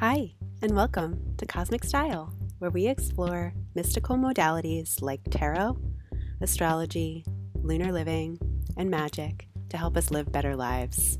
[0.00, 5.76] Hi, and welcome to Cosmic Style, where we explore mystical modalities like tarot,
[6.40, 7.22] astrology,
[7.56, 8.38] lunar living,
[8.78, 11.18] and magic to help us live better lives.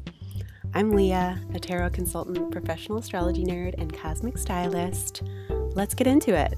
[0.72, 5.24] I'm Leah, a tarot consultant, professional astrology nerd, and cosmic stylist.
[5.74, 6.54] Let's get into it.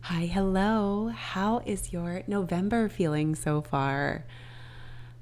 [0.00, 1.08] Hi, hello.
[1.16, 4.26] How is your November feeling so far?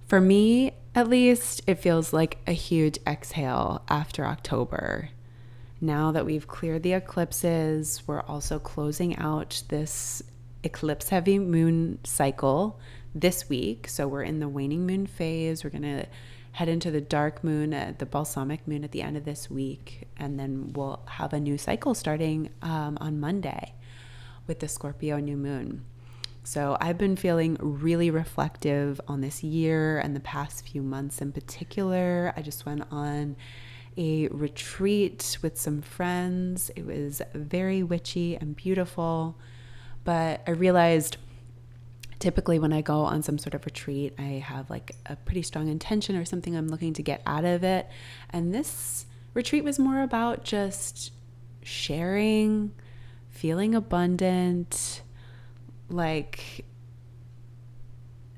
[0.08, 5.10] For me, at least, it feels like a huge exhale after October.
[5.80, 10.22] Now that we've cleared the eclipses, we're also closing out this
[10.62, 12.78] eclipse heavy moon cycle
[13.14, 13.88] this week.
[13.88, 15.64] So we're in the waning moon phase.
[15.64, 16.06] We're going to
[16.52, 20.08] head into the dark moon, uh, the balsamic moon at the end of this week.
[20.16, 23.74] And then we'll have a new cycle starting um, on Monday
[24.46, 25.84] with the Scorpio new moon.
[26.42, 31.32] So I've been feeling really reflective on this year and the past few months in
[31.32, 32.32] particular.
[32.36, 33.36] I just went on
[33.96, 36.70] a retreat with some friends.
[36.74, 39.36] It was very witchy and beautiful,
[40.04, 41.18] but I realized
[42.18, 45.68] typically when I go on some sort of retreat, I have like a pretty strong
[45.68, 47.88] intention or something I'm looking to get out of it.
[48.30, 51.12] And this retreat was more about just
[51.62, 52.72] sharing,
[53.28, 55.02] feeling abundant,
[55.92, 56.64] like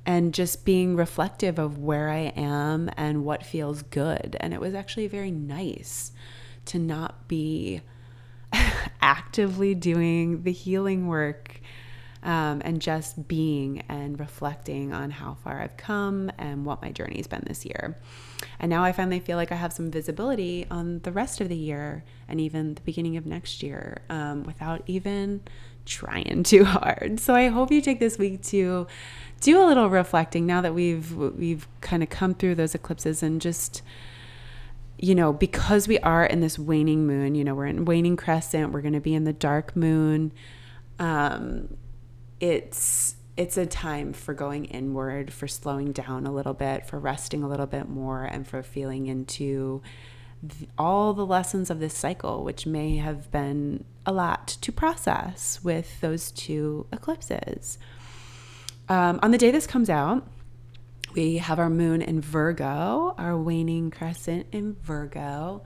[0.05, 4.36] and just being reflective of where I am and what feels good.
[4.41, 6.12] And it was actually very nice
[6.67, 7.83] to not be
[9.03, 11.61] actively doing the healing work
[12.25, 17.27] um, and just being and reflecting on how far I've come and what my journey's
[17.27, 17.98] been this year.
[18.61, 21.56] And now I finally feel like I have some visibility on the rest of the
[21.56, 25.42] year and even the beginning of next year um, without even
[25.84, 27.20] trying too hard.
[27.20, 28.86] So I hope you take this week to
[29.41, 33.41] do a little reflecting now that we've we've kind of come through those eclipses and
[33.41, 33.83] just
[34.98, 38.71] you know, because we are in this waning moon, you know, we're in waning crescent,
[38.71, 40.32] we're going to be in the dark moon.
[40.98, 41.76] Um
[42.41, 47.42] it's it's a time for going inward, for slowing down a little bit, for resting
[47.42, 49.82] a little bit more and for feeling into
[50.76, 56.01] all the lessons of this cycle, which may have been a lot to process with
[56.01, 57.79] those two eclipses.
[58.89, 60.27] Um, on the day this comes out,
[61.15, 65.63] we have our moon in Virgo, our waning crescent in Virgo,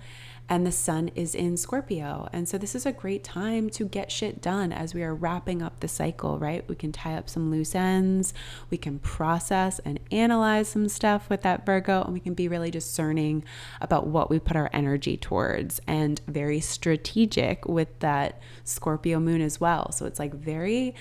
[0.48, 2.28] and the sun is in Scorpio.
[2.32, 5.60] And so this is a great time to get shit done as we are wrapping
[5.60, 6.66] up the cycle, right?
[6.68, 8.32] We can tie up some loose ends,
[8.70, 12.70] we can process and analyze some stuff with that Virgo, and we can be really
[12.70, 13.44] discerning
[13.80, 19.60] about what we put our energy towards and very strategic with that Scorpio moon as
[19.60, 19.90] well.
[19.92, 20.94] So it's like very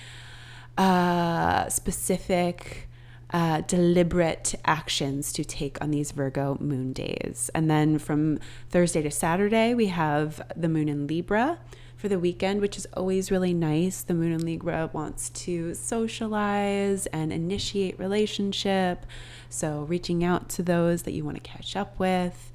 [0.78, 2.85] uh specific
[3.32, 7.50] uh, deliberate actions to take on these Virgo moon days.
[7.54, 8.38] And then from
[8.70, 11.58] Thursday to Saturday, we have the moon in Libra
[11.96, 14.02] for the weekend, which is always really nice.
[14.02, 19.06] The moon in Libra wants to socialize and initiate relationship.
[19.48, 22.52] So reaching out to those that you want to catch up with.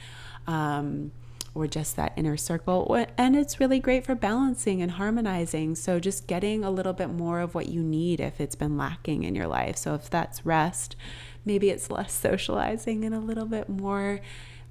[0.47, 1.11] Um,
[1.53, 3.05] or just that inner circle.
[3.17, 5.75] And it's really great for balancing and harmonizing.
[5.75, 9.23] So, just getting a little bit more of what you need if it's been lacking
[9.23, 9.77] in your life.
[9.77, 10.95] So, if that's rest,
[11.45, 14.21] maybe it's less socializing and a little bit more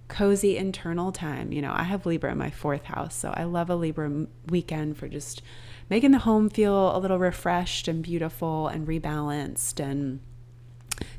[0.09, 1.53] cozy internal time.
[1.53, 3.15] You know, I have Libra in my fourth house.
[3.15, 5.43] So, I love a Libra weekend for just
[5.91, 10.21] making the home feel a little refreshed and beautiful and rebalanced and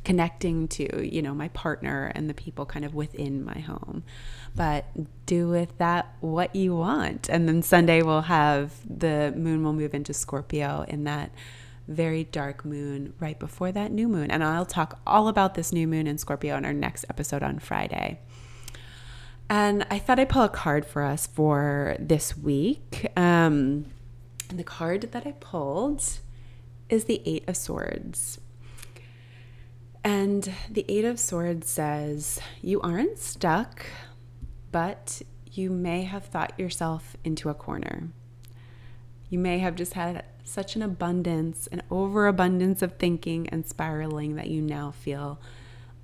[0.04, 4.04] connecting to, you know, my partner and the people kind of within my home.
[4.56, 4.86] But
[5.26, 7.30] do with that what you want.
[7.30, 11.32] And then Sunday we'll have the moon will move into Scorpio in that
[11.88, 14.32] very dark moon right before that new moon.
[14.32, 17.60] And I'll talk all about this new moon in Scorpio in our next episode on
[17.60, 18.20] Friday.
[19.50, 23.08] And I thought I'd pull a card for us for this week.
[23.18, 23.86] Um,
[24.50, 26.02] and the card that I pulled
[26.90, 28.40] is the Eight of Swords.
[30.04, 33.86] And the Eight of Swords says, You aren't stuck,
[34.72, 38.10] but you may have thought yourself into a corner.
[39.30, 44.50] You may have just had such an abundance, an overabundance of thinking and spiraling that
[44.50, 45.40] you now feel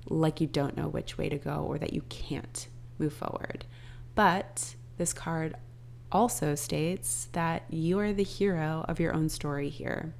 [0.09, 2.67] like you don't know which way to go or that you can't
[2.99, 3.65] move forward.
[4.15, 5.55] But this card
[6.11, 10.13] also states that you are the hero of your own story here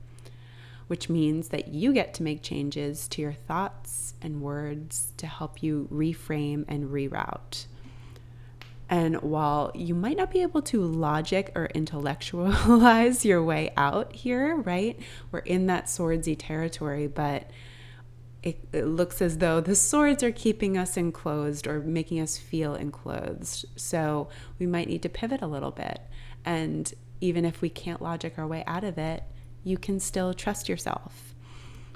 [0.88, 5.62] which means that you get to make changes to your thoughts and words to help
[5.62, 7.66] you reframe and reroute.
[8.90, 14.56] And while you might not be able to logic or intellectualize your way out here,
[14.56, 14.98] right?
[15.32, 17.52] We're in that swordsy territory, but
[18.44, 22.76] it, it, looks as though the swords are keeping us enclosed or making us feel
[22.76, 23.66] enclosed.
[23.76, 26.00] So we might need to pivot a little bit.
[26.46, 29.24] And even if we can't logic our way out of it,
[29.68, 31.36] you can still trust yourself.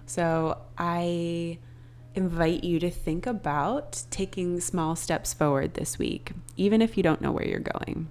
[0.06, 1.59] So I
[2.13, 7.21] invite you to think about taking small steps forward this week, even if you don't
[7.21, 8.09] know where you're going.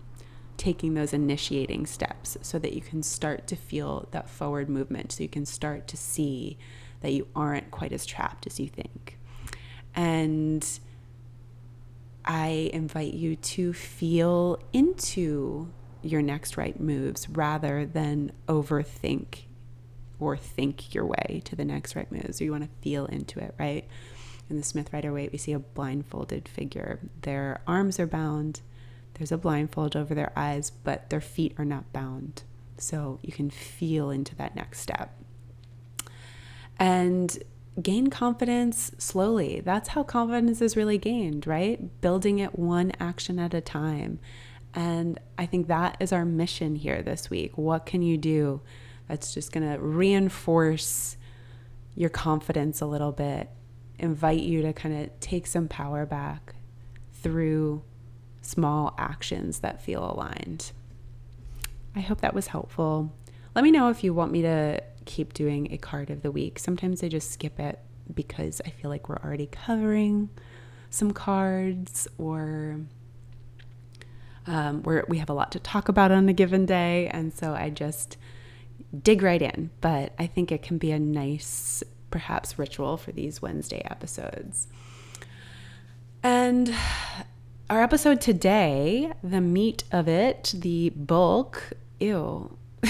[0.57, 5.23] Taking those initiating steps so that you can start to feel that forward movement, so
[5.23, 6.59] you can start to see
[7.03, 9.19] that you aren't quite as trapped as you think.
[9.95, 10.67] And
[12.25, 15.71] I invite you to feel into
[16.03, 19.45] your next right moves rather than overthink
[20.21, 22.41] or think your way to the next right moves.
[22.41, 23.87] Or you want to feel into it, right?
[24.49, 27.01] In the Smith Rider-Waite, we see a blindfolded figure.
[27.23, 28.61] Their arms are bound,
[29.15, 32.43] there's a blindfold over their eyes, but their feet are not bound.
[32.79, 35.15] So you can feel into that next step.
[36.79, 37.39] And
[37.81, 39.61] gain confidence slowly.
[39.61, 42.01] That's how confidence is really gained, right?
[42.01, 44.19] Building it one action at a time.
[44.75, 47.59] And I think that is our mission here this week.
[47.59, 48.63] What can you do
[49.11, 51.17] that's just going to reinforce
[51.97, 53.51] your confidence a little bit,
[53.99, 56.55] invite you to kind of take some power back
[57.13, 57.83] through
[58.41, 60.71] small actions that feel aligned?
[61.97, 63.13] I hope that was helpful.
[63.57, 66.61] Let me know if you want me to keep doing a card of the week.
[66.61, 67.81] Sometimes I just skip it
[68.15, 70.31] because I feel like we're already covering
[70.89, 72.79] some cards or
[74.47, 77.09] um, where we have a lot to talk about on a given day.
[77.09, 78.17] And so I just
[78.99, 79.71] dig right in.
[79.81, 84.69] But I think it can be a nice, perhaps, ritual for these Wednesday episodes.
[86.23, 86.75] And
[87.71, 92.57] our episode today, the meat of it, the bulk, ew.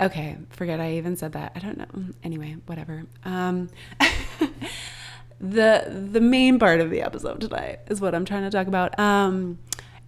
[0.00, 1.52] okay, forget I even said that.
[1.54, 2.14] I don't know.
[2.22, 3.04] Anyway, whatever.
[3.24, 3.70] Um,
[5.40, 8.98] the the main part of the episode tonight is what I'm trying to talk about.
[8.98, 9.58] Um,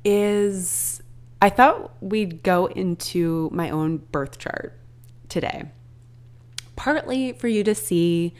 [0.04, 0.99] is
[1.42, 4.78] I thought we'd go into my own birth chart
[5.28, 5.70] today,
[6.76, 8.34] partly for you to see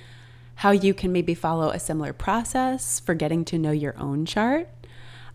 [0.57, 4.69] how you can maybe follow a similar process for getting to know your own chart.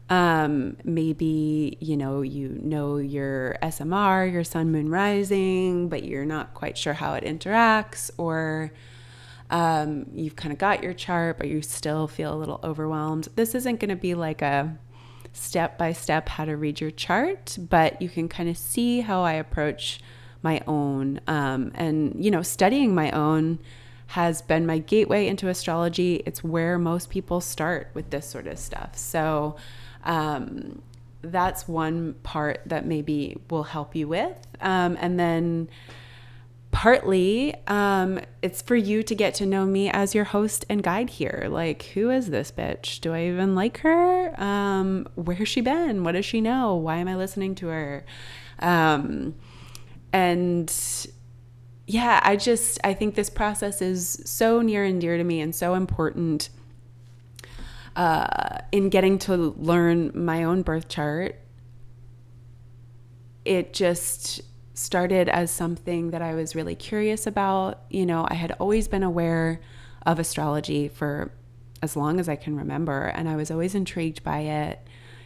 [0.07, 6.53] Um, maybe you know you know your SMR, your sun, moon, rising, but you're not
[6.53, 8.71] quite sure how it interacts, or
[9.49, 13.29] um, you've kind of got your chart, but you still feel a little overwhelmed.
[13.35, 14.77] This isn't going to be like a
[15.35, 19.21] step by step how to read your chart, but you can kind of see how
[19.21, 19.99] I approach
[20.41, 21.19] my own.
[21.27, 23.59] Um, and, you know, studying my own
[24.07, 26.23] has been my gateway into astrology.
[26.25, 28.97] It's where most people start with this sort of stuff.
[28.97, 29.57] So,
[30.03, 30.81] um,
[31.21, 34.37] that's one part that maybe will help you with.
[34.61, 35.69] Um, and then,
[36.75, 41.09] partly um, it's for you to get to know me as your host and guide
[41.09, 41.47] here.
[41.49, 42.99] Like, who is this bitch?
[42.99, 44.37] Do I even like her?
[44.37, 46.03] Um, where's she been?
[46.03, 46.75] What does she know?
[46.75, 48.05] Why am I listening to her?
[48.59, 49.35] Um,
[50.11, 50.69] and
[51.87, 55.55] yeah, I just, I think this process is so near and dear to me and
[55.55, 56.49] so important
[57.95, 61.39] uh, in getting to learn my own birth chart.
[63.45, 64.41] It just,
[64.75, 67.81] started as something that I was really curious about.
[67.89, 69.61] You know, I had always been aware
[70.05, 71.31] of astrology for
[71.81, 74.79] as long as I can remember, and I was always intrigued by it.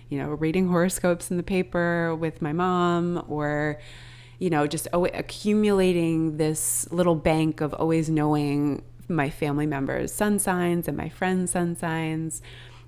[0.07, 3.79] You know, reading horoscopes in the paper with my mom, or,
[4.39, 10.87] you know, just accumulating this little bank of always knowing my family members' sun signs
[10.87, 12.41] and my friends' sun signs.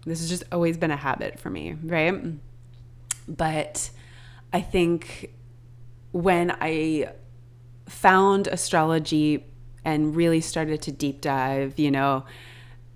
[0.05, 2.15] This has just always been a habit for me, right?
[3.27, 3.89] But
[4.53, 5.31] I think
[6.11, 7.13] when I
[7.87, 9.45] found astrology
[9.83, 12.25] and really started to deep dive, you know,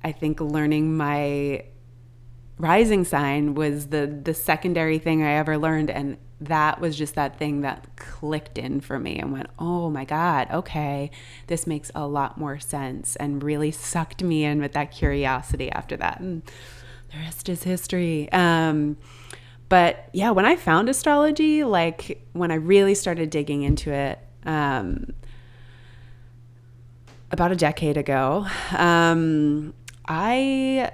[0.03, 1.65] I think learning my
[2.57, 7.38] rising sign was the the secondary thing I ever learned and that was just that
[7.38, 11.10] thing that clicked in for me and went, "Oh my god, okay,
[11.48, 15.95] this makes a lot more sense." And really sucked me in with that curiosity after
[15.98, 16.19] that.
[16.19, 16.43] And
[17.12, 18.29] the rest is history.
[18.31, 18.98] Um,
[19.75, 25.13] but yeah, when I found astrology, like when I really started digging into it, um,
[27.29, 29.74] about a decade ago, um,
[30.08, 30.91] I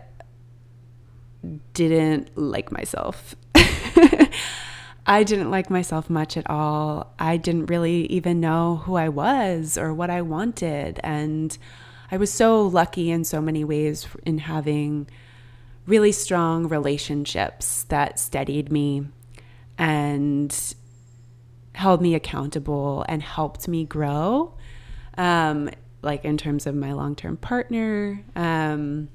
[1.76, 3.36] didn't like myself.
[5.06, 7.14] I didn't like myself much at all.
[7.20, 11.00] I didn't really even know who I was or what I wanted.
[11.04, 11.56] And
[12.10, 15.08] I was so lucky in so many ways in having
[15.92, 19.06] really strong relationships that steadied me
[19.78, 20.74] and
[21.76, 24.54] held me accountable and helped me grow.
[25.18, 25.70] Um,
[26.02, 29.10] like in terms of my long term partner um,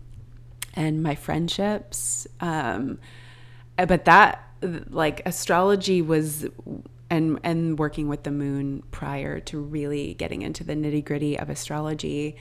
[0.75, 2.27] and my friendships.
[2.41, 2.99] Um,
[3.77, 4.45] but that,
[4.91, 6.47] like, astrology was
[7.09, 11.49] and and working with the moon prior to really getting into the nitty gritty of
[11.49, 12.37] astrology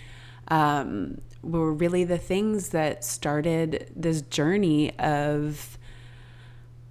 [0.47, 5.77] um, were really the things that started this journey of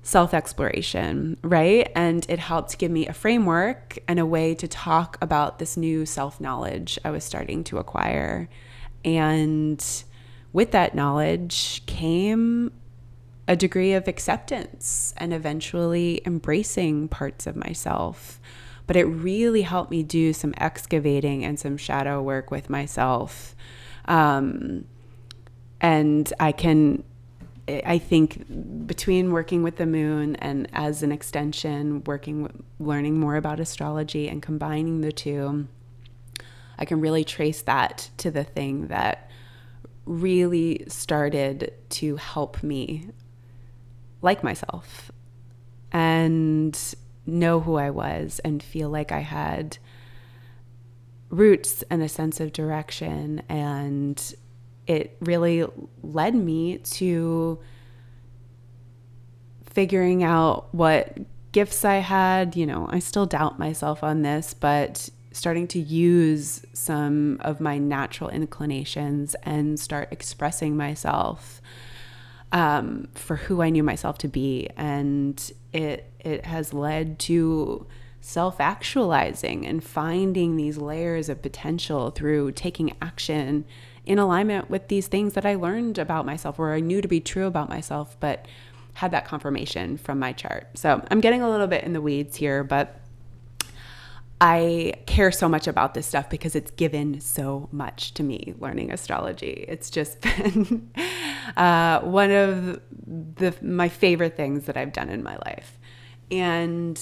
[0.03, 1.91] self exploration, right?
[1.97, 6.07] And it helped give me a framework and a way to talk about this new
[6.07, 8.49] self knowledge I was starting to acquire.
[9.05, 9.85] And
[10.53, 12.73] with that knowledge came
[13.47, 18.41] a degree of acceptance and eventually embracing parts of myself.
[18.87, 23.57] But it really helped me do some excavating and some shadow work with myself.
[24.07, 24.85] Um,
[25.81, 27.03] and I can,
[27.69, 33.61] I think, between working with the moon and as an extension, working, learning more about
[33.61, 35.67] astrology and combining the two,
[36.79, 39.31] I can really trace that to the thing that
[40.07, 43.09] really started to help me
[44.21, 45.11] like myself
[45.93, 46.95] and
[47.27, 49.79] know who I was and feel like I had
[51.31, 53.43] roots and a sense of direction.
[53.49, 54.35] And
[54.87, 55.65] it really
[56.03, 57.59] led me to
[59.65, 61.19] figuring out what
[61.53, 62.57] gifts I had.
[62.57, 67.77] You know, I still doubt myself on this, but starting to use some of my
[67.77, 71.61] natural inclinations and start expressing myself
[72.53, 77.87] um, for who I knew myself to be, and it it has led to
[78.21, 83.65] self actualizing and finding these layers of potential through taking action
[84.07, 87.21] in alignment with these things that I learned about myself or I knew to be
[87.21, 88.47] true about myself, but
[88.95, 90.69] had that confirmation from my chart.
[90.75, 93.01] So I'm getting a little bit in the weeds here, but
[94.41, 98.93] I care so much about this stuff because it's given so much to me learning
[98.93, 99.65] astrology.
[99.69, 100.91] It's just been
[101.57, 105.79] uh, one of the my favorite things that I've done in my life.
[106.31, 107.01] And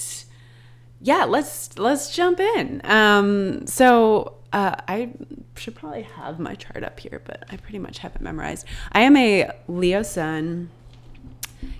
[1.01, 2.81] yeah, let's let's jump in.
[2.83, 5.11] Um, so uh, I
[5.55, 8.65] should probably have my chart up here, but I pretty much have it memorized.
[8.91, 10.69] I am a Leo Sun,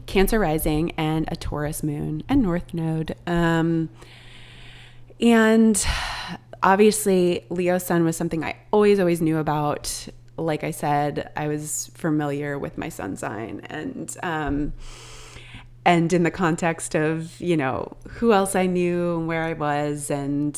[0.05, 3.15] Cancer rising, and a Taurus moon and North Node.
[3.25, 3.89] Um,
[5.21, 5.85] and
[6.61, 10.07] obviously, Leo sun was something I always, always knew about.
[10.35, 14.73] Like I said, I was familiar with my sun sign and, um,
[15.85, 20.09] and in the context of, you know, who else I knew and where I was.
[20.09, 20.57] And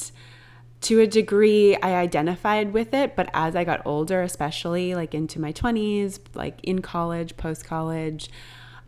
[0.81, 3.15] to a degree, I identified with it.
[3.15, 8.29] But as I got older, especially like into my 20s, like in college, post college,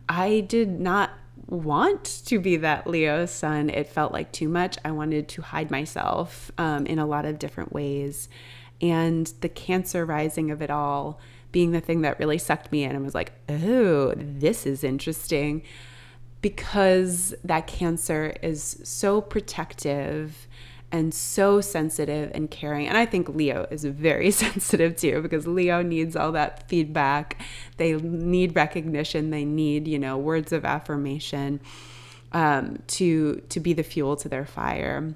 [0.08, 1.10] I did not
[1.46, 3.70] want to be that Leo sun.
[3.70, 4.78] It felt like too much.
[4.84, 8.28] I wanted to hide myself um, in a lot of different ways.
[8.80, 11.18] And the Cancer rising of it all
[11.50, 15.62] being the thing that really sucked me in and was like, oh, this is interesting.
[16.40, 20.46] Because that Cancer is so protective
[20.90, 22.88] and so sensitive and caring.
[22.88, 27.40] And I think Leo is very sensitive too because Leo needs all that feedback.
[27.76, 29.30] They need recognition.
[29.30, 31.60] They need, you know, words of affirmation
[32.32, 35.14] um, to to be the fuel to their fire.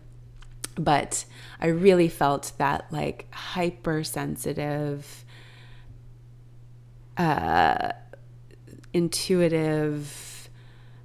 [0.75, 1.25] But
[1.61, 5.25] I really felt that like hypersensitive,
[7.19, 7.93] uh,
[8.95, 10.32] intuitive,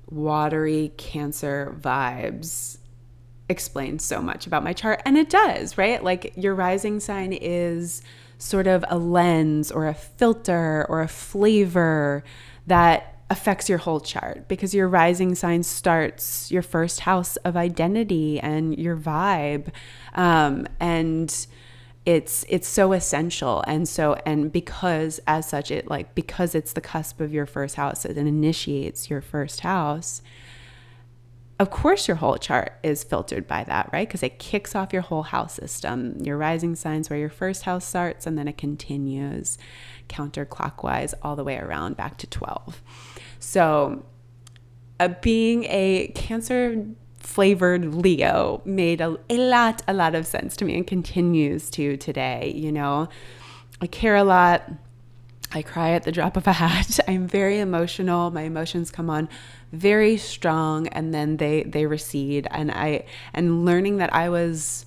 [0.09, 2.77] watery Cancer vibes
[3.49, 5.01] explains so much about my chart.
[5.05, 6.03] And it does, right?
[6.03, 8.01] Like your rising sign is
[8.37, 12.23] sort of a lens or a filter or a flavor
[12.67, 18.39] that affects your whole chart because your rising sign starts your first house of identity
[18.39, 19.67] and your vibe.
[20.13, 21.47] Um, and
[22.07, 26.79] it's it's so essential and so and because as such it like because it's the
[26.79, 30.21] cusp of your first house it initiates your first house
[31.59, 34.07] of course, your whole chart is filtered by that, right?
[34.07, 36.15] Because it kicks off your whole house system.
[36.23, 39.57] Your rising signs where your first house starts, and then it continues
[40.07, 42.83] counterclockwise all the way around back to 12.
[43.39, 44.05] So,
[44.99, 46.85] uh, being a Cancer
[47.27, 51.97] flavored Leo made a, a lot, a lot of sense to me and continues to
[51.97, 52.53] today.
[52.55, 53.09] You know,
[53.81, 54.71] I care a lot.
[55.51, 56.99] I cry at the drop of a hat.
[57.07, 58.31] I'm very emotional.
[58.31, 59.27] My emotions come on
[59.73, 63.03] very strong and then they they recede and i
[63.33, 64.85] and learning that i was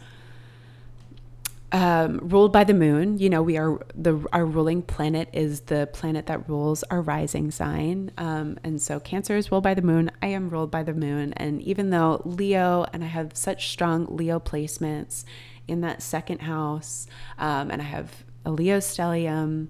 [1.72, 5.88] um, ruled by the moon you know we are the our ruling planet is the
[5.92, 10.10] planet that rules our rising sign um, and so cancer is ruled by the moon
[10.20, 14.06] i am ruled by the moon and even though leo and i have such strong
[14.10, 15.24] leo placements
[15.70, 17.06] in that second house,
[17.38, 19.68] um, and I have a Leo stellium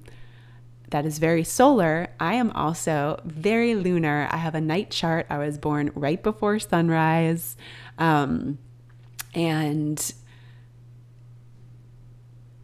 [0.88, 2.09] that is very solar.
[2.19, 4.26] I am also very lunar.
[4.30, 5.26] I have a night chart.
[5.28, 7.57] I was born right before sunrise.
[7.99, 8.59] Um,
[9.35, 10.12] and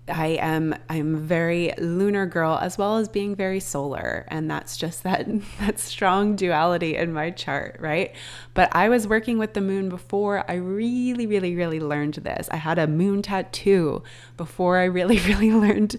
[0.08, 4.76] I am I'm a very lunar girl as well as being very solar and that's
[4.76, 5.26] just that
[5.60, 8.14] that strong duality in my chart, right?
[8.54, 12.48] But I was working with the moon before I really really really learned this.
[12.52, 14.02] I had a moon tattoo
[14.36, 15.96] before I really really learned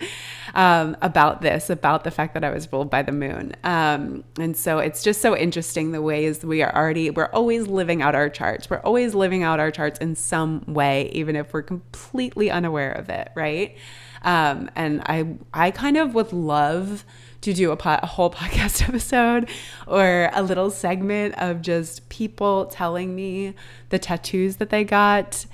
[0.56, 3.54] um, about this, about the fact that I was ruled by the moon.
[3.64, 8.02] Um, and so it's just so interesting the ways we are already we're always living
[8.02, 8.70] out our charts.
[8.70, 13.10] We're always living out our charts in some way even if we're completely unaware of
[13.10, 13.76] it, right?
[14.24, 17.06] Um, and I I kind of would love
[17.42, 19.50] to do a, a whole podcast episode
[19.86, 23.54] or a little segment of just people telling me
[23.90, 25.46] the tattoos that they got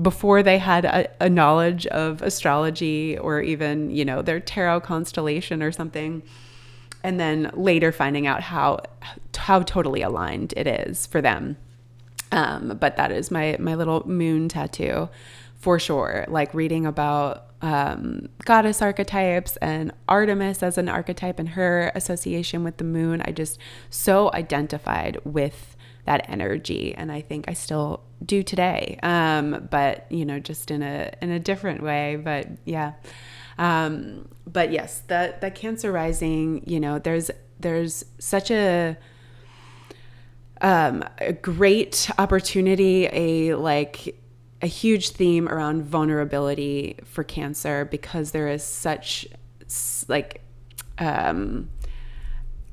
[0.00, 5.62] before they had a, a, knowledge of astrology or even you know their tarot constellation
[5.62, 6.22] or something.
[7.02, 8.80] And then later finding out how
[9.36, 11.56] how totally aligned it is for them.
[12.32, 15.08] Um, but that is my my little moon tattoo
[15.54, 16.26] for sure.
[16.28, 22.76] Like reading about um, goddess archetypes and Artemis as an archetype and her association with
[22.76, 23.22] the moon.
[23.24, 23.58] I just
[23.88, 28.98] so identified with that energy, and I think I still do today.
[29.02, 32.16] Um, but you know, just in a in a different way.
[32.16, 32.92] But yeah,
[33.58, 36.62] um, but yes, the the Cancer rising.
[36.66, 38.96] You know, there's there's such a
[40.60, 44.20] um, a great opportunity, a like
[44.62, 49.26] a huge theme around vulnerability for cancer because there is such
[50.08, 50.40] like
[50.98, 51.68] um,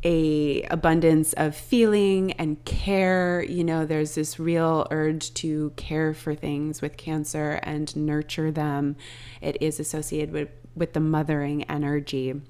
[0.04, 3.44] a abundance of feeling and care.
[3.44, 8.96] You know there's this real urge to care for things with cancer and nurture them.
[9.42, 12.42] It is associated with with the mothering energy.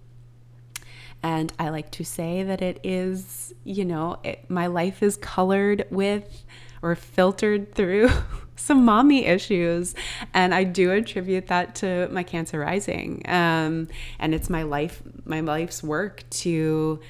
[1.26, 5.86] And i like to say that it is you know it, my life is colored
[5.90, 6.44] with
[6.82, 8.10] or filtered through
[8.64, 9.94] some mommy issues.
[10.34, 13.22] And I do attribute that to my cancer rising.
[13.26, 17.02] Um, and it's my life, my life's work to,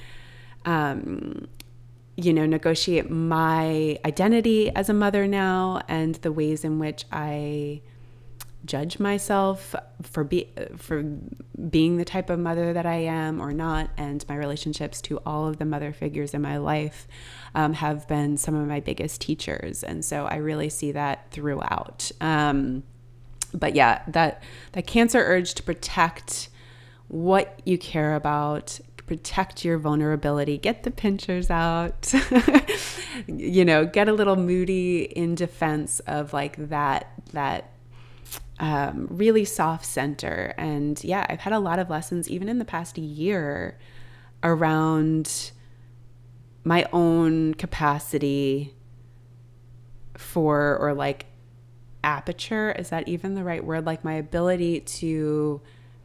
[0.64, 1.46] um,
[2.16, 7.82] you know, negotiate my identity as a mother now and the ways in which I
[8.64, 11.02] judge myself for be for
[11.70, 15.46] being the type of mother that I am or not, and my relationships to all
[15.46, 17.06] of the mother figures in my life
[17.54, 22.10] um, have been some of my biggest teachers, and so I really see that throughout.
[22.20, 22.82] Um,
[23.52, 26.48] but yeah, that that cancer urge to protect
[27.08, 32.14] what you care about protect your vulnerability get the pinchers out
[33.26, 37.73] you know get a little moody in defense of like that that
[38.60, 40.54] um, really soft center.
[40.56, 43.78] And yeah, I've had a lot of lessons, even in the past year,
[44.42, 45.52] around
[46.64, 48.74] my own capacity
[50.16, 51.26] for, or like
[52.02, 52.72] aperture.
[52.72, 53.86] Is that even the right word?
[53.86, 55.60] Like my ability to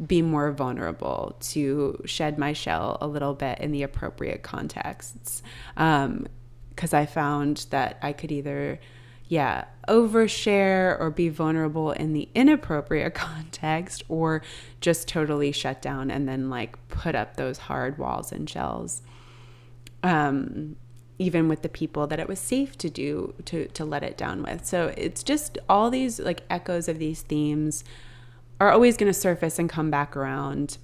[0.05, 5.43] be more vulnerable, to shed my shell a little bit in the appropriate contexts.
[5.75, 6.27] Because um,
[6.79, 8.79] I found that I could either
[9.29, 14.41] yeah, overshare or be vulnerable in the inappropriate context or
[14.81, 19.01] just totally shut down and then like put up those hard walls and shells.
[20.03, 20.75] Um,
[21.21, 24.41] even with the people that it was safe to do to to let it down
[24.41, 24.65] with.
[24.65, 27.83] So it's just all these like echoes of these themes
[28.59, 30.77] are always going to surface and come back around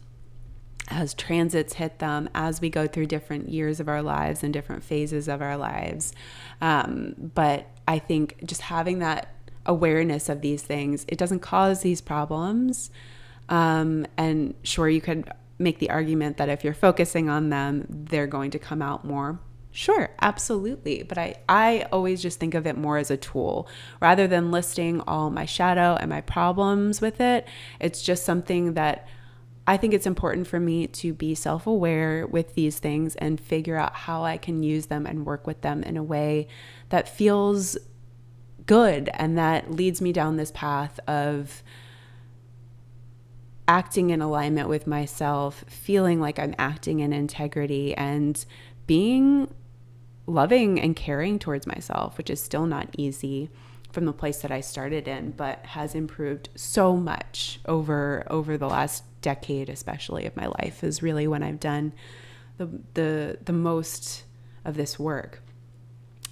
[0.88, 4.84] as transits hit them, as we go through different years of our lives and different
[4.84, 6.14] phases of our lives.
[6.62, 9.34] Um, but I think just having that
[9.66, 12.92] awareness of these things, it doesn't cause these problems.
[13.50, 18.28] Um, and sure, you could make the argument that if you're focusing on them, they're
[18.28, 19.40] going to come out more.
[19.72, 21.04] Sure, absolutely.
[21.04, 23.68] But I, I always just think of it more as a tool
[24.02, 27.46] rather than listing all my shadow and my problems with it.
[27.82, 29.08] It's just something that
[29.68, 33.78] I think it's important for me to be self aware with these things and figure
[33.78, 36.48] out how I can use them and work with them in a way
[36.90, 37.78] that feels
[38.68, 41.64] good and that leads me down this path of
[43.68, 48.44] acting in alignment with myself, feeling like I'm acting in integrity, and
[48.86, 49.52] being
[50.28, 53.50] loving and caring towards myself, which is still not easy
[53.92, 58.68] from the place that I started in, but has improved so much over over the
[58.68, 61.94] last decade, especially of my life, is really when I've done
[62.58, 64.24] the the the most
[64.64, 65.42] of this work.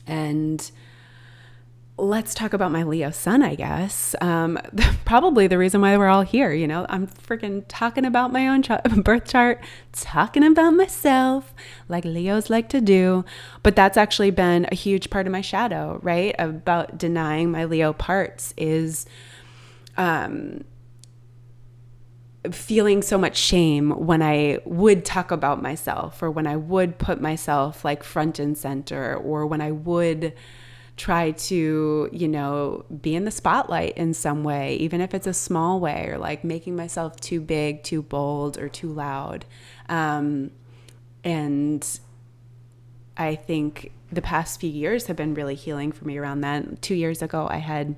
[0.05, 0.71] And
[1.97, 4.15] let's talk about my Leo sun, I guess.
[4.21, 4.59] Um,
[5.05, 6.53] probably the reason why we're all here.
[6.53, 8.61] You know, I'm freaking talking about my own
[9.03, 9.59] birth chart,
[9.91, 11.51] talking about myself,
[11.89, 13.25] like Leos like to do.
[13.63, 16.35] But that's actually been a huge part of my shadow, right?
[16.37, 19.07] About denying my Leo parts is
[19.97, 20.63] um,
[22.51, 27.21] feeling so much shame when I would talk about myself or when I would put
[27.21, 30.33] myself like front and center or when I would
[30.95, 35.33] try to, you know, be in the spotlight in some way, even if it's a
[35.33, 39.45] small way or like making myself too big, too bold, or too loud.
[39.89, 40.51] Um,
[41.23, 41.99] and
[43.17, 46.81] I think the past few years have been really healing for me around that.
[46.81, 47.95] Two years ago, I had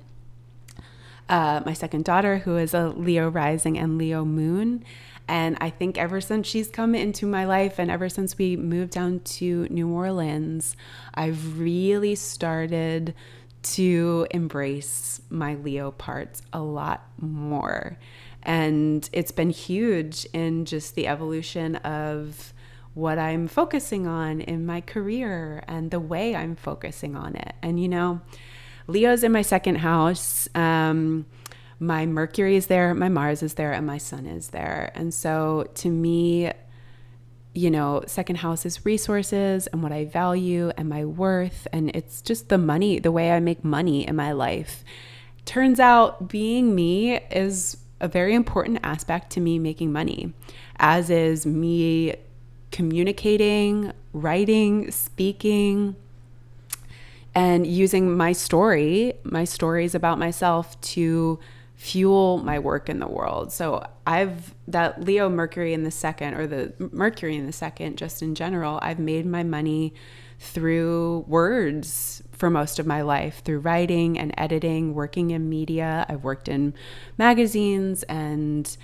[1.28, 4.84] uh, my second daughter, who is a Leo rising and Leo moon.
[5.28, 8.92] And I think ever since she's come into my life and ever since we moved
[8.92, 10.76] down to New Orleans,
[11.14, 13.14] I've really started
[13.62, 17.98] to embrace my Leo parts a lot more.
[18.44, 22.52] And it's been huge in just the evolution of
[22.94, 27.54] what I'm focusing on in my career and the way I'm focusing on it.
[27.60, 28.20] And, you know,
[28.86, 30.48] Leo's in my second house.
[30.54, 31.26] Um,
[31.78, 34.92] my Mercury is there, my Mars is there, and my Sun is there.
[34.94, 36.50] And so to me,
[37.52, 41.66] you know, second house is resources and what I value and my worth.
[41.72, 44.84] And it's just the money, the way I make money in my life.
[45.44, 50.32] Turns out being me is a very important aspect to me making money,
[50.78, 52.14] as is me
[52.72, 55.96] communicating, writing, speaking,
[57.36, 61.38] and using my story, my stories about myself to
[61.74, 63.52] fuel my work in the world.
[63.52, 68.22] So I've that Leo Mercury in the second or the Mercury in the second just
[68.22, 69.92] in general, I've made my money
[70.38, 76.06] through words for most of my life through writing and editing, working in media.
[76.08, 76.72] I've worked in
[77.18, 78.74] magazines and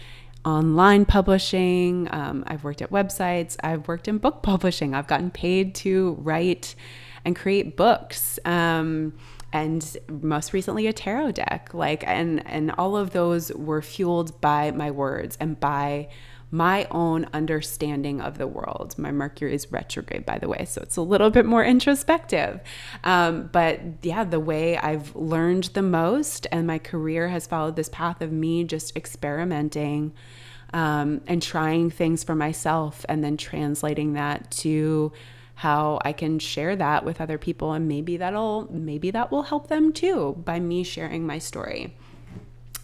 [0.44, 2.06] online publishing.
[2.10, 3.56] Um, I've worked at websites.
[3.64, 4.94] I've worked in book publishing.
[4.94, 6.74] I've gotten paid to write
[7.24, 8.38] and create books.
[8.44, 9.14] Um,
[9.52, 14.70] and most recently a tarot deck like and and all of those were fueled by
[14.70, 16.08] my words and by
[16.52, 18.94] my own understanding of the world.
[18.98, 22.60] My Mercury is retrograde, by the way, so it's a little bit more introspective.
[23.02, 27.88] Um, but yeah, the way I've learned the most and my career has followed this
[27.88, 30.12] path of me just experimenting
[30.74, 35.10] um, and trying things for myself and then translating that to
[35.62, 39.68] how I can share that with other people and maybe that'll maybe that will help
[39.68, 41.94] them too by me sharing my story.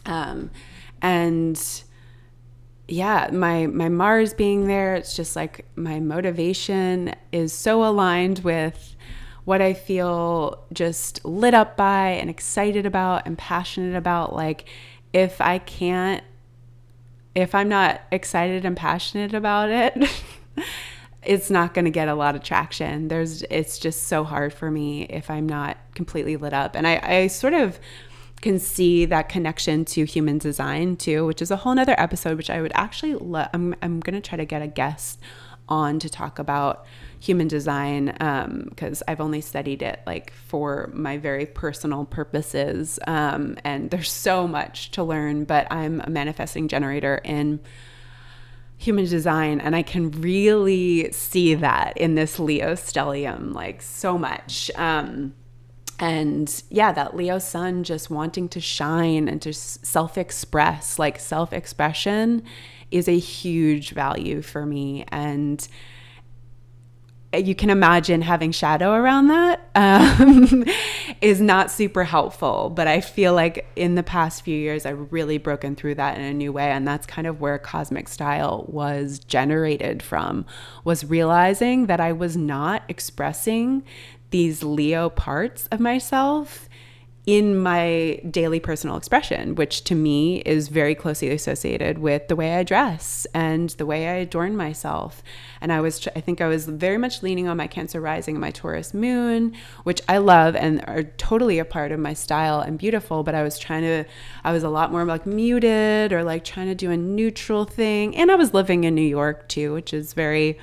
[0.06, 0.52] Um,
[1.02, 1.60] and
[2.86, 8.94] yeah, my my Mars being there, it's just like my motivation is so aligned with
[9.44, 14.36] what I feel just lit up by and excited about and passionate about.
[14.36, 14.66] Like,
[15.12, 16.22] if I can't,
[17.34, 20.08] if I'm not excited and passionate about it,
[21.28, 23.08] it's not going to get a lot of traction.
[23.08, 26.74] There's it's just so hard for me if I'm not completely lit up.
[26.74, 27.78] And I, I sort of
[28.40, 32.48] can see that connection to human design too, which is a whole nother episode, which
[32.48, 35.18] I would actually let I'm I'm gonna try to get a guest
[35.68, 36.86] on to talk about
[37.20, 42.98] human design because um, I've only studied it like for my very personal purposes.
[43.06, 47.60] Um, and there's so much to learn, but I'm a manifesting generator in
[48.78, 54.70] human design and i can really see that in this leo stellium like so much.
[54.76, 55.34] Um
[56.00, 62.40] and yeah that leo sun just wanting to shine and to self-express like self-expression
[62.90, 65.04] is a huge value for me.
[65.08, 65.66] And
[67.36, 70.64] you can imagine having shadow around that um,
[71.20, 72.70] is not super helpful.
[72.70, 76.24] But I feel like in the past few years, I've really broken through that in
[76.24, 76.70] a new way.
[76.70, 80.46] And that's kind of where Cosmic Style was generated from,
[80.84, 83.82] was realizing that I was not expressing
[84.30, 86.67] these Leo parts of myself
[87.28, 92.56] in my daily personal expression, which to me is very closely associated with the way
[92.56, 95.22] I dress and the way I adorn myself.
[95.60, 98.40] And I was, I think I was very much leaning on my Cancer rising and
[98.40, 102.78] my Taurus moon, which I love and are totally a part of my style and
[102.78, 103.22] beautiful.
[103.22, 104.04] But I was trying to,
[104.42, 108.16] I was a lot more like muted or like trying to do a neutral thing.
[108.16, 110.58] And I was living in New York too, which is very,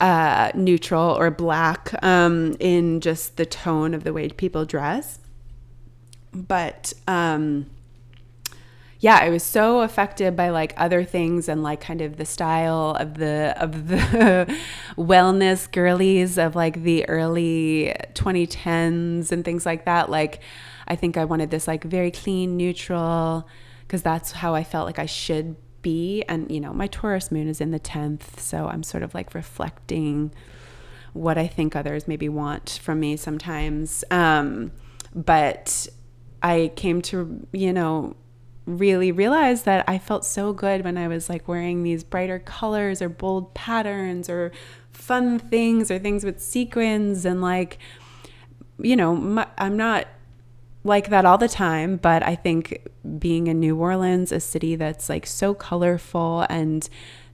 [0.00, 5.20] uh, neutral or black um, in just the tone of the way people dress
[6.46, 7.66] but um,
[9.00, 12.96] yeah, I was so affected by like other things and like kind of the style
[12.98, 14.58] of the of the
[14.96, 20.10] wellness girlies of like the early 2010s and things like that.
[20.10, 20.40] Like
[20.88, 23.46] I think I wanted this like very clean, neutral
[23.82, 27.46] because that's how I felt like I should be and you know, my Taurus moon
[27.46, 30.32] is in the 10th, so I'm sort of like reflecting
[31.12, 34.02] what I think others maybe want from me sometimes.
[34.10, 34.72] Um
[35.14, 35.86] but
[36.42, 38.16] I came to, you know,
[38.68, 43.00] really realize that I felt so good when I was like wearing these brighter colors
[43.00, 44.52] or bold patterns or
[44.92, 47.78] fun things or things with sequins and like
[48.78, 50.06] you know my, I'm not
[50.84, 52.86] like that all the time but I think
[53.18, 56.88] being in New Orleans a city that's like so colorful and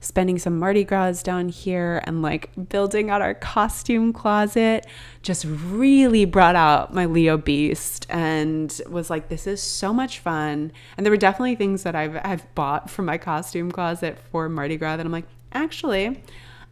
[0.05, 4.85] spending some Mardi Gras down here and like building out our costume closet
[5.23, 10.71] just really brought out my Leo beast and was like, this is so much fun.
[10.95, 14.77] And there were definitely things that I've, I've bought from my costume closet for Mardi
[14.77, 16.21] Gras that I'm like, actually,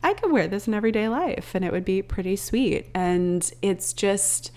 [0.03, 2.89] I could wear this in everyday life and it would be pretty sweet.
[2.93, 4.51] And it's just,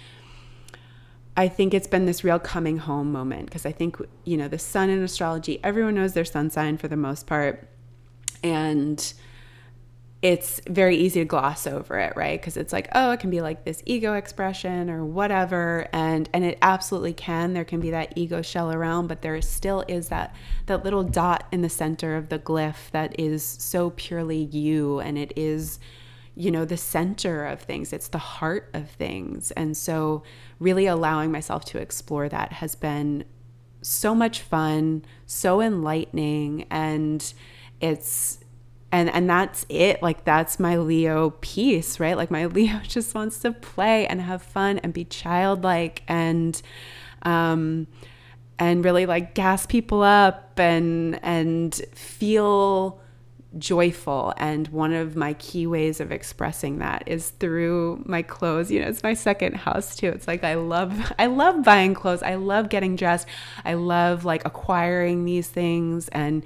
[1.36, 4.58] I think it's been this real coming home moment because I think, you know, the
[4.58, 7.68] sun in astrology, everyone knows their sun sign for the most part
[8.42, 9.12] and
[10.22, 12.40] it's very easy to gloss over it right?
[12.40, 16.42] Because it's like oh it can be like this ego expression or whatever and and
[16.42, 17.52] it absolutely can.
[17.52, 20.34] There can be that ego shell around but there still is that
[20.66, 25.18] that little dot in the center of the glyph that is so purely you and
[25.18, 25.78] it is
[26.36, 27.92] you know the center of things.
[27.92, 29.50] It's the heart of things.
[29.52, 30.22] And so
[30.60, 33.24] really allowing myself to explore that has been
[33.82, 36.66] so much fun so enlightening.
[36.70, 37.32] And
[37.80, 38.38] it's
[38.92, 40.02] and and that's it.
[40.02, 42.16] Like that's my leo piece right?
[42.16, 46.60] Like my leo just wants to play and have fun and be childlike and
[47.22, 47.86] um
[48.58, 53.00] and really like gas people up and and feel
[53.58, 54.34] joyful.
[54.36, 58.70] And one of my key ways of expressing that is through my clothes.
[58.70, 60.08] You know it's my second house too.
[60.08, 62.22] It's like i love i love buying clothes.
[62.22, 63.26] I love getting dressed.
[63.64, 66.44] I love like acquiring these things and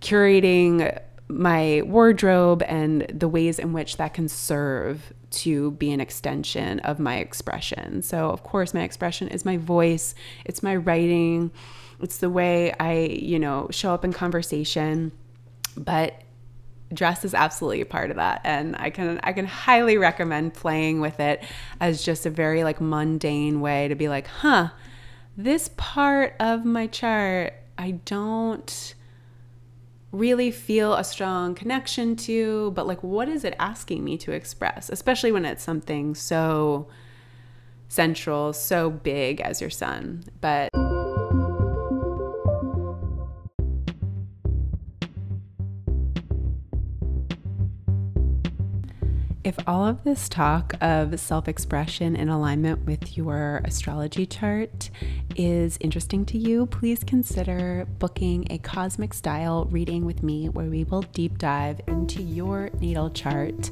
[0.00, 6.80] curating my wardrobe and the ways in which that can serve to be an extension
[6.80, 8.02] of my expression.
[8.02, 10.14] So, of course, my expression is my voice,
[10.46, 11.50] it's my writing,
[12.00, 15.12] it's the way I, you know, show up in conversation.
[15.76, 16.22] But
[16.92, 21.00] dress is absolutely a part of that and i can i can highly recommend playing
[21.00, 21.42] with it
[21.80, 24.68] as just a very like mundane way to be like huh
[25.36, 28.94] this part of my chart i don't
[30.12, 34.88] really feel a strong connection to, but like, what is it asking me to express,
[34.88, 36.88] especially when it's something so
[37.88, 40.24] central, so big as your sun.
[40.40, 40.68] But
[49.48, 54.90] If all of this talk of self expression in alignment with your astrology chart
[55.36, 60.84] is interesting to you, please consider booking a cosmic style reading with me where we
[60.84, 63.70] will deep dive into your natal chart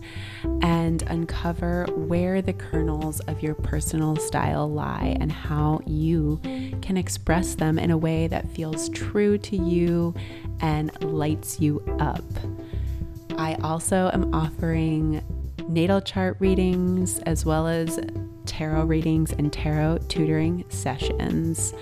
[0.62, 6.40] and uncover where the kernels of your personal style lie and how you
[6.80, 10.14] can express them in a way that feels true to you
[10.60, 12.24] and lights you up.
[13.36, 15.22] I also am offering
[15.68, 18.00] natal chart readings, as well as
[18.46, 21.74] tarot readings and tarot tutoring sessions,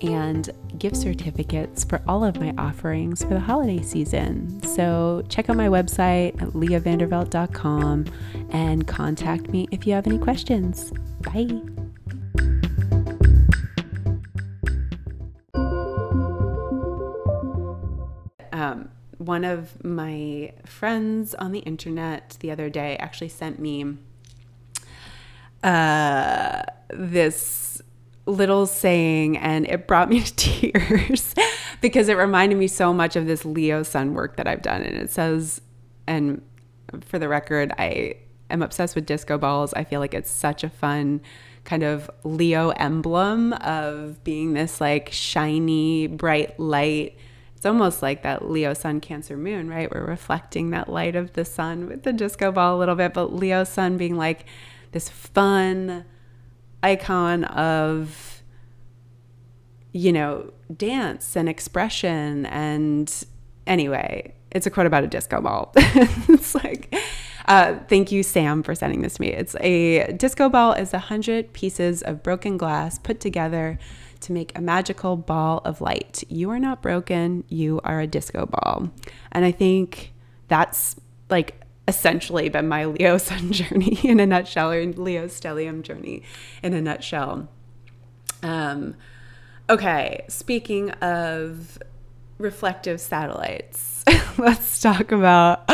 [0.00, 4.62] and gift certificates for all of my offerings for the holiday season.
[4.62, 8.06] So check out my website at leahvanderveldt.com
[8.50, 10.92] and contact me if you have any questions.
[11.22, 11.77] Bye.
[19.28, 23.84] One of my friends on the internet the other day actually sent me
[25.62, 27.82] uh, this
[28.24, 31.34] little saying and it brought me to tears
[31.82, 34.80] because it reminded me so much of this Leo sun work that I've done.
[34.80, 35.60] And it says,
[36.06, 36.40] and
[37.02, 38.14] for the record, I
[38.48, 39.74] am obsessed with disco balls.
[39.74, 41.20] I feel like it's such a fun
[41.64, 47.18] kind of Leo emblem of being this like shiny, bright light
[47.58, 49.92] it's almost like that Leo sun cancer moon, right?
[49.92, 53.34] We're reflecting that light of the sun with the disco ball a little bit, but
[53.34, 54.44] Leo sun being like
[54.92, 56.04] this fun
[56.84, 58.44] icon of
[59.90, 63.24] you know, dance and expression and
[63.66, 65.72] anyway, it's a quote about a disco ball.
[65.76, 66.94] it's like
[67.46, 69.32] uh, thank you, Sam, for sending this to me.
[69.32, 73.80] It's a disco ball is a hundred pieces of broken glass put together
[74.20, 76.24] to make a magical ball of light.
[76.28, 78.90] You are not broken, you are a disco ball.
[79.32, 80.12] And I think
[80.48, 80.96] that's
[81.30, 86.22] like essentially been my Leo sun journey in a nutshell, or Leo stellium journey
[86.62, 87.48] in a nutshell.
[88.42, 88.94] Um,
[89.68, 91.78] okay, speaking of
[92.38, 94.04] reflective satellites,
[94.38, 95.68] let's talk about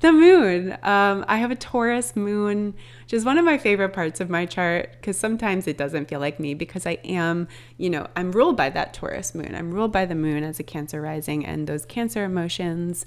[0.00, 0.72] the moon.
[0.82, 4.46] Um, I have a Taurus moon, which is one of my favorite parts of my
[4.46, 8.56] chart because sometimes it doesn't feel like me because I am, you know, I'm ruled
[8.56, 9.54] by that Taurus moon.
[9.54, 13.06] I'm ruled by the moon as a Cancer rising, and those Cancer emotions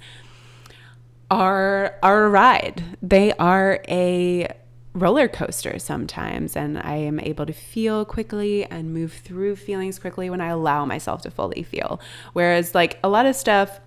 [1.32, 2.84] are are a ride.
[3.02, 4.48] They are a
[4.94, 10.30] roller coaster sometimes and I am able to feel quickly and move through feelings quickly
[10.30, 12.00] when I allow myself to fully feel.
[12.34, 13.80] Whereas like a lot of stuff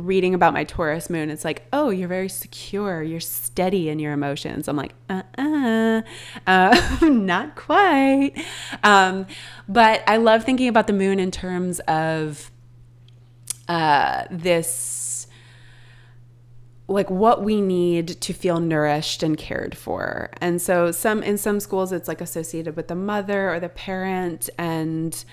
[0.00, 4.12] reading about my Taurus moon, it's like, oh, you're very secure, you're steady in your
[4.12, 4.68] emotions.
[4.68, 6.02] I'm like, uh-uh,
[6.46, 8.32] uh, not quite.
[8.82, 9.26] Um,
[9.68, 12.50] but I love thinking about the moon in terms of
[13.68, 15.26] uh, this
[16.88, 20.28] like what we need to feel nourished and cared for.
[20.40, 24.50] And so some in some schools it's like associated with the mother or the parent
[24.58, 25.24] and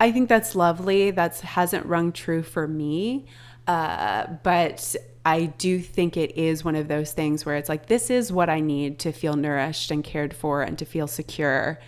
[0.00, 1.10] I think that's lovely.
[1.10, 3.26] That hasn't rung true for me.
[3.70, 8.10] Uh, but I do think it is one of those things where it's like, this
[8.10, 11.78] is what I need to feel nourished and cared for and to feel secure.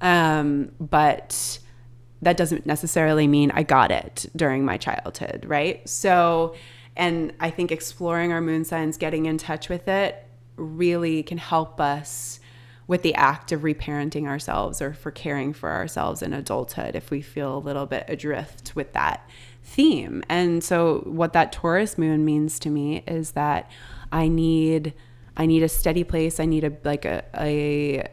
[0.00, 1.58] Um, but
[2.20, 5.86] that doesn't necessarily mean I got it during my childhood, right?
[5.88, 6.54] So,
[6.96, 10.24] and I think exploring our moon signs, getting in touch with it,
[10.54, 12.38] really can help us
[12.86, 17.20] with the act of reparenting ourselves or for caring for ourselves in adulthood if we
[17.20, 19.28] feel a little bit adrift with that
[19.62, 20.22] theme.
[20.28, 23.70] And so what that Taurus moon means to me is that
[24.10, 24.94] I need
[25.36, 26.38] I need a steady place.
[26.38, 28.06] I need a like a, a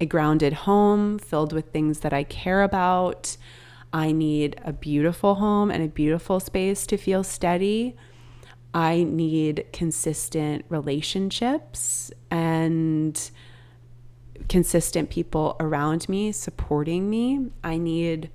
[0.00, 3.36] a grounded home filled with things that I care about.
[3.92, 7.94] I need a beautiful home and a beautiful space to feel steady.
[8.74, 13.30] I need consistent relationships and
[14.48, 17.50] consistent people around me supporting me.
[17.62, 18.30] I need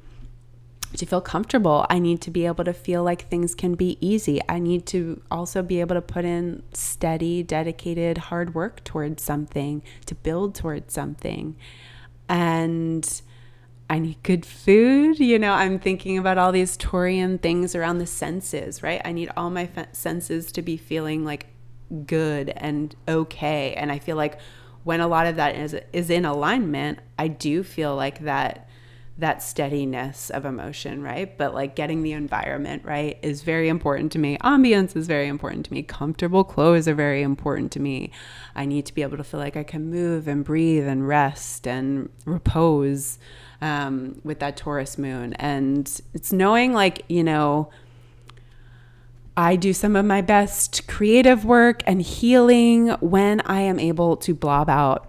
[0.95, 1.85] to feel comfortable.
[1.89, 4.39] I need to be able to feel like things can be easy.
[4.47, 9.83] I need to also be able to put in steady, dedicated, hard work towards something,
[10.05, 11.55] to build towards something.
[12.29, 13.21] And
[13.89, 15.19] I need good food.
[15.19, 19.01] You know, I'm thinking about all these Taurian things around the senses, right?
[19.05, 21.47] I need all my senses to be feeling like
[22.05, 23.73] good and okay.
[23.73, 24.39] And I feel like
[24.83, 28.66] when a lot of that is is in alignment, I do feel like that
[29.19, 31.37] that steadiness of emotion, right?
[31.37, 34.37] But like getting the environment right is very important to me.
[34.39, 35.81] Ambience is very important to me.
[35.81, 38.11] Comfortable clothes are very important to me.
[38.55, 41.67] I need to be able to feel like I can move and breathe and rest
[41.67, 43.17] and repose
[43.59, 45.33] um, with that Taurus moon.
[45.33, 47.71] And it's knowing, like, you know,
[49.35, 54.33] I do some of my best creative work and healing when I am able to
[54.33, 55.06] blob out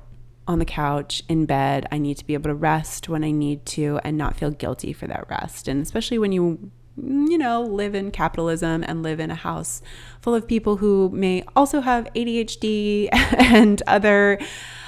[0.49, 1.87] on the couch in bed.
[1.93, 4.93] I need to be able to rest when I need to and not feel guilty
[4.93, 5.69] for that rest.
[5.69, 9.83] And especially when you you know, live in capitalism and live in a house
[10.21, 14.41] full of people who may also have ADHD and other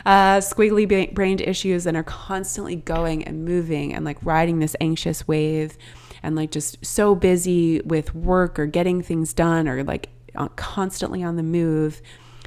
[0.05, 5.29] uh, squiggly brained issues and are constantly going and moving and like riding this anxious
[5.29, 5.79] wave
[6.23, 10.09] and like just so busy with work or getting things done or like
[10.57, 12.03] constantly on the move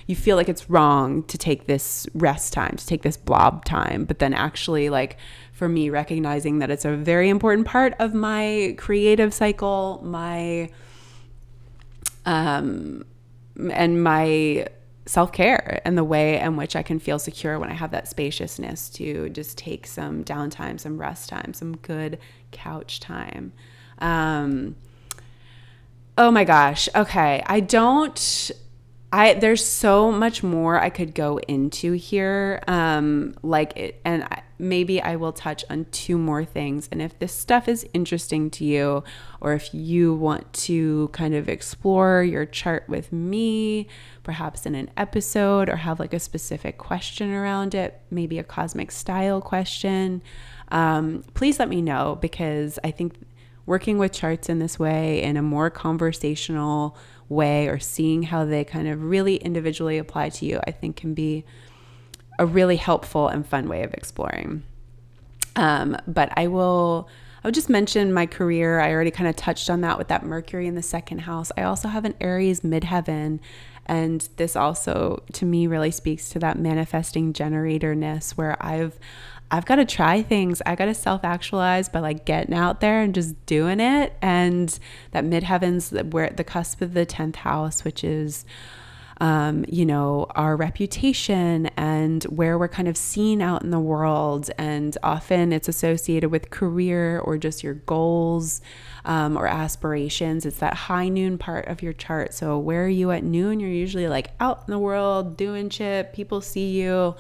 [0.08, 4.06] you feel like it's wrong to take this rest time, to take this blob time,
[4.06, 5.18] but then actually like
[5.52, 10.70] for me recognizing that it's a very important part of my creative cycle, my
[12.26, 13.06] um
[13.72, 14.68] and my
[15.06, 18.90] self-care and the way in which I can feel secure when I have that spaciousness
[18.92, 22.20] to just take some downtime, some rest time, some good
[22.52, 23.52] couch time.
[24.00, 24.76] Um,
[26.18, 26.88] oh my gosh.
[26.96, 27.44] Okay.
[27.46, 28.52] I don't
[29.14, 32.64] I there's so much more I could go into here.
[32.68, 36.90] Um, like it, and I, maybe I will touch on two more things.
[36.92, 39.04] And if this stuff is interesting to you,
[39.40, 43.88] or if you want to kind of explore your chart with me,
[44.24, 48.90] perhaps in an episode, or have like a specific question around it, maybe a cosmic
[48.90, 50.24] style question,
[50.70, 53.14] um, please let me know because I think
[53.68, 56.98] working with charts in this way in a more conversational
[57.34, 61.14] way or seeing how they kind of really individually apply to you, I think can
[61.14, 61.46] be
[62.40, 64.64] a really helpful and fun way of exploring.
[65.56, 67.08] Um, but I will.
[67.44, 68.80] I would just mention my career.
[68.80, 71.52] I already kind of touched on that with that Mercury in the second house.
[71.58, 73.40] I also have an Aries midheaven.
[73.86, 78.98] And this also, to me, really speaks to that manifesting generatorness where I've
[79.54, 80.64] I've got to try things.
[80.66, 84.14] I got to self actualize by like getting out there and just doing it.
[84.20, 84.78] And
[85.12, 88.46] that midheavens, we're at the cusp of the 10th house, which is
[89.22, 94.50] um, you know, our reputation and where we're kind of seen out in the world.
[94.58, 98.60] And often it's associated with career or just your goals
[99.06, 100.48] um, or aspirations.
[100.48, 102.34] It's that high noon part of your chart.
[102.34, 103.60] So, where are you at noon?
[103.60, 107.16] You're usually like out in the world doing shit, people see you.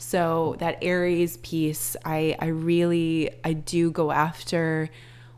[0.00, 4.88] So, that Aries piece, I, I really, I do go after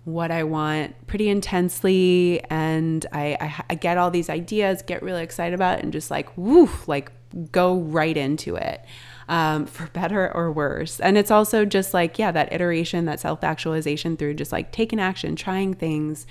[0.04, 2.42] what I want pretty intensely.
[2.48, 6.10] And I, I, I, get all these ideas, get really excited about it, and just
[6.10, 7.12] like, woof, like
[7.50, 8.84] go right into it
[9.28, 11.00] um, for better or worse.
[11.00, 15.00] And it's also just like, yeah, that iteration, that self actualization through just like taking
[15.00, 16.26] action, trying things.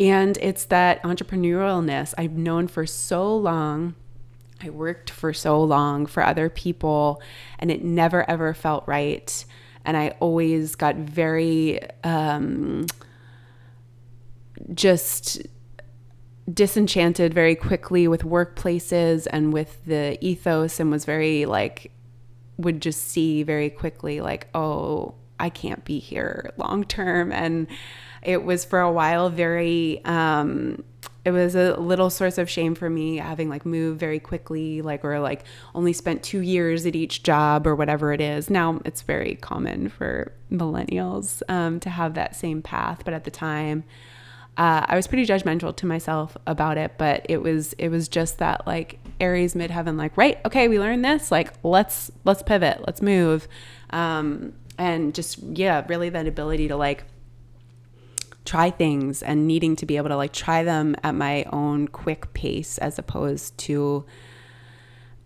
[0.00, 3.94] And it's that entrepreneurialness I've known for so long.
[4.64, 7.20] I worked for so long for other people,
[7.58, 9.44] and it never ever felt right.
[9.84, 12.86] And I always got very um,
[14.72, 15.42] just
[16.52, 21.90] disenchanted very quickly with workplaces and with the ethos and was very like
[22.58, 27.32] would just see very quickly like oh I can't be here long term.
[27.32, 27.66] And
[28.22, 30.82] it was for a while very um,
[31.24, 35.04] it was a little source of shame for me having like moved very quickly like
[35.04, 35.44] or like
[35.74, 38.50] only spent two years at each job or whatever it is.
[38.50, 43.30] Now it's very common for millennials um, to have that same path but at the
[43.30, 43.82] time
[44.56, 48.38] uh, i was pretty judgmental to myself about it but it was it was just
[48.38, 53.02] that like aries midheaven like right okay we learned this like let's let's pivot let's
[53.02, 53.48] move.
[53.90, 57.04] Um, and just yeah really that ability to like
[58.44, 62.32] try things and needing to be able to like try them at my own quick
[62.34, 64.04] pace as opposed to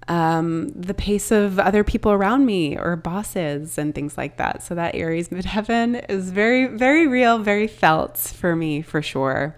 [0.08, 4.62] um, the pace of other people around me or bosses and things like that.
[4.62, 9.56] So that Aries midheaven is very, very real, very felt for me for sure.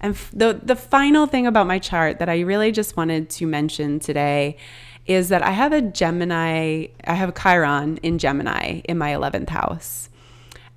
[0.00, 4.00] And the the final thing about my chart that I really just wanted to mention
[4.00, 4.56] today
[5.06, 9.48] is that I have a Gemini, I have a Chiron in Gemini in my 11th
[9.48, 10.09] house.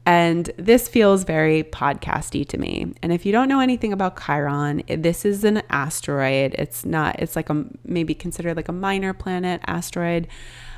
[0.06, 2.94] And this feels very podcasty to me.
[3.02, 6.56] And if you don't know anything about Chiron, this is an asteroid.
[6.58, 10.28] It's not, it's like a maybe considered like a minor planet asteroid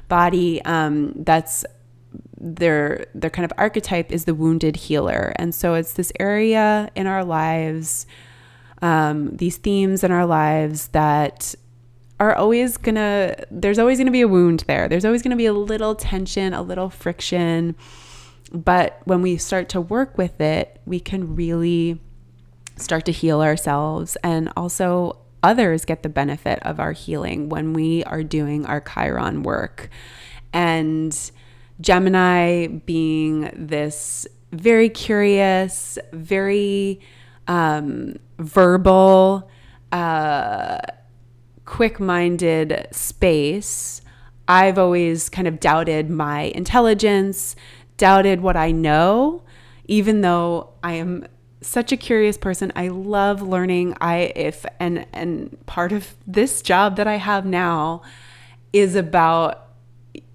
[0.07, 1.65] body um, that's
[2.37, 5.33] their their kind of archetype is the wounded healer.
[5.37, 8.05] And so it's this area in our lives,
[8.83, 11.55] um, these themes in our lives that
[12.19, 14.87] are always gonna there's always gonna be a wound there.
[14.87, 17.75] There's always gonna be a little tension, a little friction
[18.51, 22.01] but when we start to work with it, we can really
[22.77, 28.03] start to heal ourselves and also others get the benefit of our healing when we
[28.05, 29.89] are doing our Chiron work.
[30.53, 31.31] And
[31.81, 36.99] Gemini being this very curious, very
[37.47, 39.49] um, verbal,
[39.91, 40.79] uh,
[41.65, 44.01] quick minded space.
[44.47, 47.55] I've always kind of doubted my intelligence,
[47.97, 49.43] doubted what I know,
[49.85, 51.27] even though I am
[51.61, 52.71] such a curious person.
[52.75, 53.95] I love learning.
[53.99, 58.01] I if and and part of this job that I have now
[58.73, 59.69] is about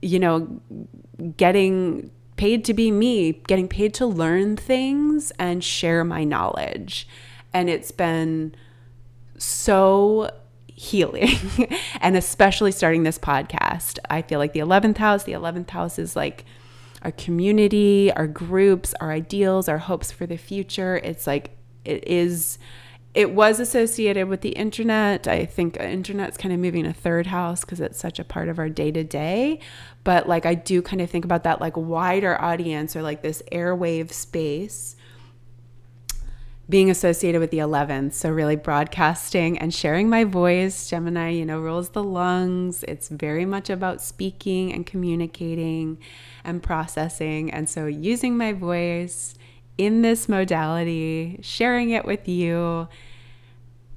[0.02, 0.60] you know
[1.36, 7.06] getting paid to be me, getting paid to learn things and share my knowledge.
[7.52, 8.54] And it's been
[9.36, 10.30] so
[10.68, 11.36] healing
[12.00, 13.98] and especially starting this podcast.
[14.08, 16.46] I feel like the 11th house, the 11th house is like
[17.02, 20.96] our community, our groups, our ideals, our hopes for the future.
[20.96, 22.58] It's like it is
[23.12, 25.26] it was associated with the internet.
[25.26, 28.58] I think internet's kind of moving a third house because it's such a part of
[28.58, 29.58] our day to day.
[30.04, 33.42] But like I do kind of think about that like wider audience or like this
[33.50, 34.96] airwave space
[36.70, 38.12] being associated with the 11th.
[38.12, 40.88] So, really broadcasting and sharing my voice.
[40.88, 42.84] Gemini, you know, rules the lungs.
[42.84, 45.98] It's very much about speaking and communicating
[46.44, 47.50] and processing.
[47.50, 49.34] And so, using my voice
[49.76, 52.88] in this modality, sharing it with you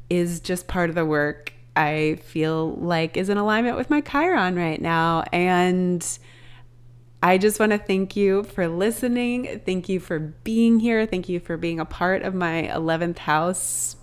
[0.09, 4.55] is just part of the work I feel like is in alignment with my Chiron
[4.55, 5.23] right now.
[5.31, 6.05] And
[7.23, 9.61] I just want to thank you for listening.
[9.65, 11.05] Thank you for being here.
[11.05, 13.95] Thank you for being a part of my 11th house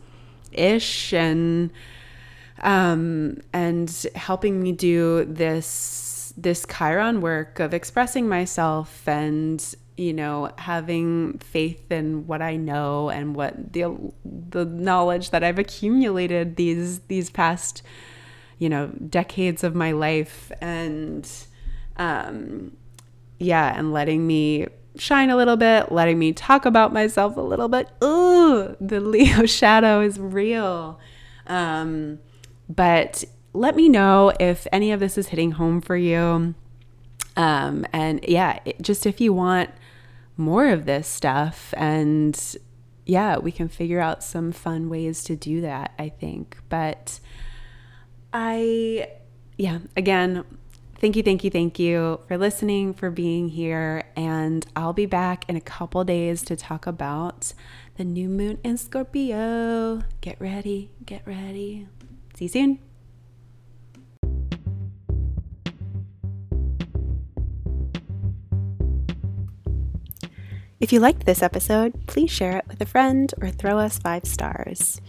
[0.53, 1.71] ish and
[2.62, 10.51] um and helping me do this this Chiron work of expressing myself and you know
[10.57, 17.01] having faith in what I know and what the the knowledge that I've accumulated these
[17.01, 17.83] these past
[18.59, 21.31] you know decades of my life and
[21.97, 22.73] um
[23.41, 24.66] yeah, and letting me
[24.97, 27.88] shine a little bit, letting me talk about myself a little bit.
[28.05, 31.01] Ooh, the Leo shadow is real.
[31.47, 32.20] Um,
[32.68, 36.55] but let me know if any of this is hitting home for you.
[37.36, 39.70] Um, and yeah, it, just if you want
[40.36, 42.57] more of this stuff, and
[43.07, 46.59] yeah, we can figure out some fun ways to do that, I think.
[46.68, 47.20] But
[48.32, 49.09] I,
[49.57, 50.45] yeah, again,
[51.01, 54.05] thank you, thank you, thank you for listening, for being here.
[54.14, 57.53] And I'll be back in a couple days to talk about
[57.96, 60.03] the new moon in Scorpio.
[60.20, 61.88] Get ready, get ready.
[62.34, 62.78] See you soon.
[70.80, 74.24] If you liked this episode, please share it with a friend or throw us five
[74.24, 75.01] stars.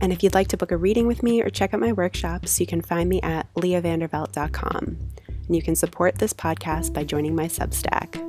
[0.00, 2.58] And if you'd like to book a reading with me or check out my workshops,
[2.60, 4.98] you can find me at leahvanderveldt.com.
[5.46, 8.26] And you can support this podcast by joining my Substack.